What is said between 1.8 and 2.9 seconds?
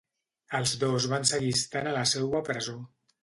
a la seua presó.